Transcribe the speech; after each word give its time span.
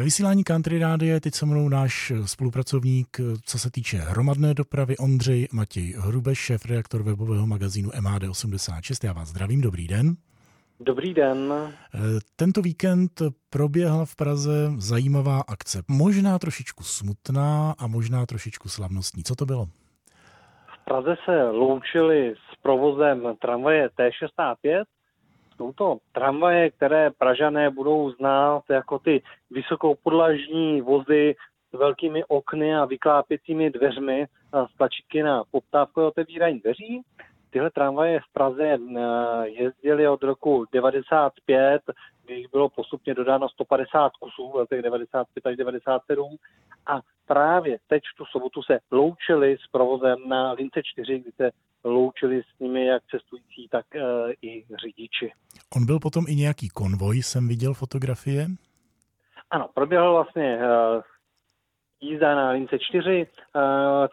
Ve 0.00 0.04
vysílání 0.04 0.44
Country 0.44 0.78
Rádia 0.78 1.14
je 1.14 1.20
teď 1.20 1.34
se 1.34 1.46
mnou 1.46 1.68
náš 1.68 2.12
spolupracovník, 2.26 3.20
co 3.44 3.58
se 3.58 3.70
týče 3.70 3.96
hromadné 3.96 4.54
dopravy, 4.54 4.96
Ondřej 4.96 5.48
Matěj 5.52 5.94
Hrubeš, 5.98 6.38
šéf 6.38 6.64
redaktor 6.64 7.02
webového 7.02 7.46
magazínu 7.46 7.90
MAD86. 7.90 9.06
Já 9.06 9.12
vás 9.12 9.28
zdravím, 9.28 9.60
dobrý 9.60 9.88
den. 9.88 10.14
Dobrý 10.80 11.14
den. 11.14 11.54
Tento 12.36 12.62
víkend 12.62 13.10
proběhla 13.50 14.04
v 14.04 14.16
Praze 14.16 14.72
zajímavá 14.76 15.40
akce. 15.48 15.82
Možná 15.88 16.38
trošičku 16.38 16.84
smutná 16.84 17.74
a 17.78 17.86
možná 17.86 18.26
trošičku 18.26 18.68
slavnostní. 18.68 19.24
Co 19.24 19.34
to 19.34 19.46
bylo? 19.46 19.66
V 20.74 20.84
Praze 20.84 21.16
se 21.24 21.42
loučili 21.42 22.34
s 22.34 22.62
provozem 22.62 23.36
tramvaje 23.42 23.88
T65, 23.88 24.82
jsou 25.60 25.72
to 25.72 25.96
tramvaje, 26.12 26.70
které 26.70 27.10
Pražané 27.10 27.70
budou 27.70 28.10
znát 28.10 28.62
jako 28.70 28.98
ty 28.98 29.22
vysokopodlažní 29.50 30.80
vozy 30.80 31.34
s 31.70 31.78
velkými 31.78 32.24
okny 32.24 32.76
a 32.76 32.84
vyklápěcími 32.84 33.70
dveřmi 33.70 34.26
a 34.52 34.66
s 34.66 34.72
tlačítky 34.76 35.22
na 35.22 35.44
poptávkové 35.50 36.06
otevírání 36.06 36.58
dveří. 36.60 37.02
Tyhle 37.50 37.70
tramvaje 37.70 38.20
v 38.20 38.32
Praze 38.32 38.64
eh, 38.64 38.78
jezdily 39.48 40.08
od 40.08 40.22
roku 40.22 40.64
95, 40.72 41.82
kdy 42.24 42.34
jich 42.34 42.50
bylo 42.52 42.68
postupně 42.68 43.14
dodáno 43.14 43.48
150 43.48 44.12
kusů 44.20 44.50
v 44.50 44.54
letech 44.54 44.82
95 44.82 45.46
až 45.46 45.56
97 45.56 46.36
a 46.86 47.00
právě 47.26 47.78
teď 47.88 48.02
tu 48.16 48.24
sobotu 48.24 48.62
se 48.62 48.78
loučili 48.90 49.56
s 49.64 49.70
provozem 49.70 50.18
na 50.28 50.52
lince 50.52 50.80
4, 50.84 51.18
kdy 51.18 51.30
se 51.32 51.50
loučili 51.84 52.42
s 52.42 52.59
On 55.76 55.86
byl 55.86 55.98
potom 55.98 56.24
i 56.28 56.34
nějaký 56.34 56.68
konvoj, 56.68 57.16
jsem 57.16 57.48
viděl 57.48 57.74
fotografie? 57.74 58.46
Ano, 59.50 59.68
proběhl 59.74 60.12
vlastně 60.12 60.56
uh, 60.56 61.02
jízda 62.00 62.34
na 62.34 62.50
lince 62.50 62.78
4 62.78 63.26
uh, 63.26 63.62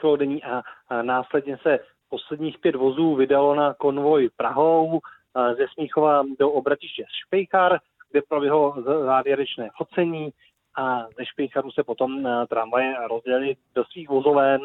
celodenní 0.00 0.44
a, 0.44 0.62
následně 1.02 1.58
se 1.62 1.78
posledních 2.08 2.58
pět 2.58 2.74
vozů 2.74 3.14
vydalo 3.14 3.54
na 3.54 3.74
konvoj 3.74 4.30
Prahou 4.36 4.86
uh, 4.86 4.98
ze 5.56 5.66
Smíchova 5.74 6.22
do 6.38 6.50
obratiště 6.50 7.04
Špejkar, 7.26 7.78
kde 8.10 8.22
proběhlo 8.28 8.76
závěrečné 8.82 9.70
focení 9.76 10.30
a 10.76 11.06
ze 11.18 11.26
Špejcharu 11.26 11.70
se 11.70 11.84
potom 11.84 12.28
tramvaje 12.48 12.94
rozdělili 13.08 13.56
do 13.74 13.84
svých 13.84 14.08
vozoven 14.08 14.60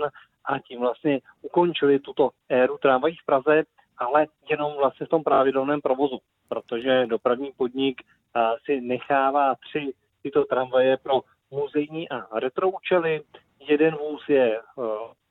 a 0.45 0.59
tím 0.59 0.79
vlastně 0.79 1.19
ukončili 1.41 1.99
tuto 1.99 2.29
éru 2.49 2.77
tramvají 2.77 3.15
v 3.15 3.25
Praze, 3.25 3.63
ale 3.99 4.27
jenom 4.49 4.73
vlastně 4.77 5.05
v 5.05 5.09
tom 5.09 5.23
pravidelném 5.23 5.81
provozu, 5.81 6.19
protože 6.47 7.05
dopravní 7.05 7.51
podnik 7.57 8.01
si 8.65 8.81
nechává 8.81 9.55
tři 9.55 9.93
tyto 10.23 10.45
tramvaje 10.45 10.97
pro 10.97 11.21
muzejní 11.51 12.09
a 12.09 12.39
retro 12.39 12.69
účely. 12.69 13.21
Jeden 13.59 13.95
vůz 13.95 14.29
je 14.29 14.61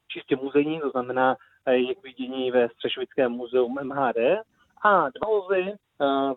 čistě 0.09 0.37
muzejní, 0.37 0.81
to 0.81 0.91
znamená 0.91 1.37
je 1.71 1.95
k 1.95 2.03
vidění 2.03 2.51
ve 2.51 2.69
Střešovickém 2.69 3.33
muzeu 3.33 3.69
MHD 3.69 4.17
a 4.83 5.09
dva 5.11 5.29
vozy, 5.29 5.73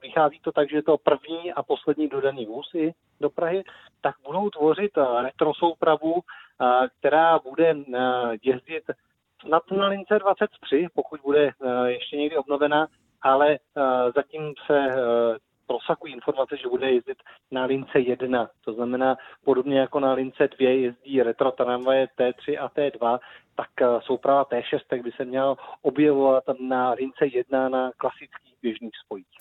vychází 0.01 0.39
to 0.39 0.51
tak, 0.51 0.69
že 0.69 0.81
to 0.81 0.97
první 0.97 1.53
a 1.53 1.63
poslední 1.63 2.07
dodaný 2.07 2.45
vůz 2.45 2.75
do 3.21 3.29
Prahy, 3.29 3.63
tak 4.01 4.15
budou 4.25 4.49
tvořit 4.49 4.91
retro 5.21 5.53
soupravu 5.53 6.21
která 6.99 7.39
bude 7.39 7.75
jezdit 8.43 8.83
snad 9.45 9.71
na 9.71 9.87
lince 9.87 10.19
23, 10.19 10.87
pokud 10.93 11.21
bude 11.21 11.51
ještě 11.85 12.17
někdy 12.17 12.37
obnovena, 12.37 12.87
ale 13.21 13.59
zatím 14.15 14.53
se 14.65 14.87
prosakují 15.67 16.13
informace, 16.13 16.57
že 16.57 16.67
bude 16.67 16.91
jezdit 16.91 17.17
na 17.51 17.65
lince 17.65 17.99
1. 17.99 18.49
To 18.65 18.73
znamená, 18.73 19.17
podobně 19.43 19.79
jako 19.79 19.99
na 19.99 20.13
lince 20.13 20.47
2 20.59 20.69
jezdí 20.69 21.23
retro 21.23 21.51
tramvaje 21.51 22.07
T3 22.19 22.63
a 22.63 22.69
T2, 22.69 23.19
tak 23.55 23.69
souprava 23.99 24.45
T6 24.45 24.79
tak 24.87 25.01
by 25.01 25.11
se 25.11 25.25
měla 25.25 25.55
objevovat 25.81 26.43
na 26.59 26.91
lince 26.91 27.25
1 27.25 27.69
na 27.69 27.91
klasických 27.97 28.55
běžných 28.61 28.97
spojích. 29.05 29.37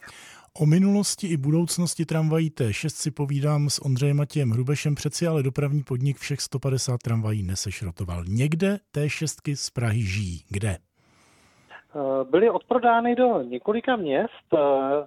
O 0.59 0.66
minulosti 0.66 1.27
i 1.27 1.37
budoucnosti 1.37 2.06
tramvají 2.06 2.50
T6 2.50 2.88
si 2.88 3.11
povídám 3.11 3.71
s 3.71 3.84
Ondřejem 3.84 4.16
Matějem 4.16 4.50
Hrubešem, 4.50 4.94
přeci 4.94 5.27
ale 5.27 5.43
dopravní 5.43 5.83
podnik 5.83 6.16
všech 6.19 6.41
150 6.41 6.99
tramvají 7.05 7.43
nesešrotoval. 7.43 8.25
Někde 8.28 8.78
T6 8.97 9.55
z 9.55 9.71
Prahy 9.71 10.00
žijí. 10.00 10.44
Kde? 10.50 10.71
Eh, 10.71 12.25
byly 12.31 12.50
odprodány 12.50 13.15
do 13.15 13.43
několika 13.43 13.97
měst 13.97 14.55
eh, 14.55 14.59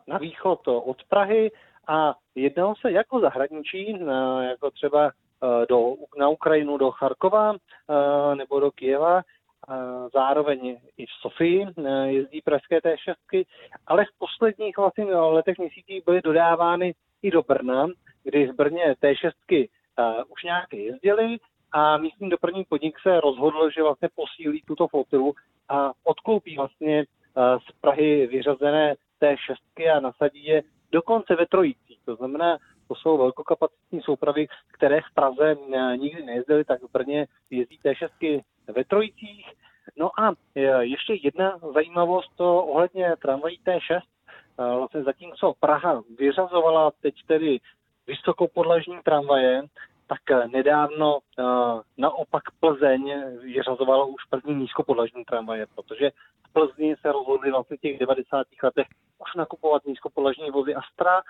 na 0.08 0.18
východ 0.18 0.68
od 0.68 0.98
Prahy 1.10 1.52
a 1.88 2.16
jednalo 2.36 2.76
se 2.82 2.92
jako 2.92 3.20
zahraničí, 3.20 3.96
eh, 3.96 4.46
jako 4.46 4.72
třeba 4.72 5.12
do, 5.70 5.96
na 6.18 6.30
Ukrajinu 6.30 6.78
do 6.78 6.92
Charkova 6.92 7.54
nebo 8.36 8.60
do 8.60 8.72
Kijeva 8.72 9.22
zároveň 10.14 10.78
i 10.98 11.06
v 11.06 11.10
Sofii 11.22 11.66
e, 11.66 12.12
jezdí 12.12 12.42
pražské 12.42 12.80
T6, 12.80 13.46
ale 13.88 14.06
v 14.06 14.18
posledních 14.18 14.78
vlastně 14.78 15.06
letech 15.06 15.58
měsících 15.58 16.06
byly 16.06 16.22
dodávány 16.22 16.94
i 17.22 17.32
do 17.32 17.42
Brna, 17.42 17.88
kdy 18.24 18.48
v 18.48 18.56
Brně 18.56 18.96
T6 19.04 19.32
e, 19.52 19.68
už 20.24 20.44
nějaké 20.44 20.78
jezdily 20.78 21.38
a 21.72 21.98
místní 21.98 22.30
dopravní 22.30 22.64
podnik 22.70 23.00
se 23.00 23.20
rozhodl, 23.20 23.70
že 23.70 23.84
vlastně 23.84 24.10
posílí 24.16 24.62
tuto 24.68 24.88
flotilu 24.88 25.34
a 25.70 25.92
odkoupí 26.04 26.56
vlastně 26.58 27.00
e, 27.00 27.06
z 27.60 27.82
Prahy 27.82 28.28
vyřazené 28.28 28.96
T6 29.22 29.98
a 29.98 30.00
nasadí 30.00 30.46
je 30.46 30.64
dokonce 30.92 31.36
ve 31.36 31.46
Trojících. 31.46 32.00
To 32.06 32.16
znamená, 32.16 32.58
to 32.88 32.96
jsou 32.96 33.18
velkokapacitní 33.18 34.02
soupravy, 34.02 34.48
které 34.72 35.02
v 35.02 35.14
Praze 35.14 35.56
nikdy 35.98 36.24
nejezdily, 36.24 36.66
tak 36.66 36.82
v 36.82 36.92
Brně 36.92 37.28
jezdí 37.50 37.80
T6 37.80 38.44
ve 38.76 38.84
Trojicích. 38.84 39.52
No 39.98 40.20
a 40.20 40.34
e, 40.56 40.60
ještě 40.86 41.14
jedna 41.24 41.60
zajímavost 41.74 42.42
ohledně 42.42 43.16
tramvají 43.22 43.60
T6. 43.66 44.00
E, 44.00 44.02
vlastně 44.58 45.04
zatímco 45.04 45.54
Praha 45.60 46.04
vyřazovala 46.18 46.92
teď 47.02 47.16
tedy 47.28 47.60
vysokopodlažní 48.08 49.00
tramvaje, 49.04 49.62
tak 50.08 50.48
nedávno 50.52 51.20
naopak 51.98 52.44
Plzeň 52.60 53.24
vyřazovala 53.42 54.06
už 54.06 54.24
první 54.30 54.56
nízkopodlažní 54.56 55.26
tramvaje, 55.26 55.66
protože 55.76 56.12
v 56.50 56.54
Plzni 56.54 56.96
se 57.02 57.12
rozhodli 57.12 57.52
vlastně 57.52 57.78
těch 57.78 58.00
90. 58.00 58.48
letech 58.64 58.88
nakupovat 59.36 59.86
nízkopodlažní 59.86 60.52
vozy 60.52 60.76
Astra 60.76 61.22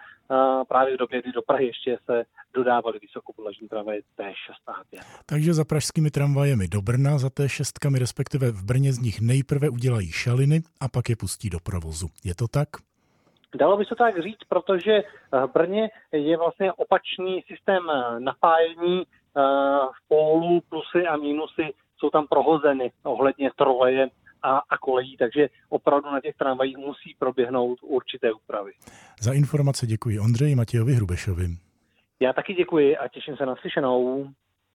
právě 0.68 0.96
v 0.96 1.00
době, 1.00 1.22
kdy 1.22 1.32
do 1.32 1.42
Prahy 1.42 1.66
ještě 1.66 1.98
se 2.06 2.24
dodávaly 2.54 3.00
vysokopodlažní 3.02 3.68
tramvaje 3.68 4.02
T6 4.18 4.34
a 4.68 4.84
5. 4.90 5.02
Takže 5.26 5.54
za 5.54 5.66
pražskými 5.66 6.12
tramvajemi 6.12 6.68
do 6.68 6.82
Brna, 6.82 7.18
za 7.18 7.28
T6, 7.28 8.00
respektive 8.00 8.52
v 8.52 8.64
Brně 8.66 8.94
z 8.94 9.00
nich 9.00 9.22
nejprve 9.22 9.70
udělají 9.70 10.12
šaliny 10.12 10.62
a 10.80 10.88
pak 10.88 11.10
je 11.10 11.16
pustí 11.16 11.50
do 11.50 11.60
provozu. 11.60 12.08
Je 12.24 12.36
to 12.36 12.48
tak? 12.48 12.70
Dalo 13.56 13.78
by 13.78 13.86
se 13.86 13.96
tak 13.96 14.24
říct, 14.24 14.44
protože 14.50 14.94
eh, 14.94 15.04
v 15.48 15.52
Brně 15.54 15.90
je 16.12 16.38
vlastně 16.38 16.74
opačný 16.74 17.44
systém 17.48 17.84
eh, 17.90 18.20
napájení 18.20 19.04
eh, 19.04 19.42
v 19.96 20.08
pólu, 20.08 20.62
plusy 20.70 21.08
a 21.08 21.18
mínusy 21.18 21.74
jsou 21.98 22.10
tam 22.10 22.28
prohozeny 22.28 22.92
ohledně 23.04 23.52
troleje 23.56 24.10
a, 24.44 24.58
a 24.58 24.78
kolejí, 24.78 25.18
takže 25.18 25.50
opravdu 25.70 26.12
na 26.12 26.22
těch 26.22 26.36
tramvajích 26.36 26.78
musí 26.78 27.16
proběhnout 27.20 27.80
určité 27.82 28.34
úpravy. 28.34 28.72
Za 29.22 29.34
informace 29.34 29.88
děkuji 29.88 30.20
Ondřeji 30.20 30.56
Matějovi 30.56 30.94
Hrubešovi. 30.94 31.48
Já 32.20 32.34
taky 32.34 32.54
děkuji 32.54 32.98
a 32.98 33.08
těším 33.08 33.38
se 33.38 33.46
na 33.46 33.56
slyšenou. 33.56 34.28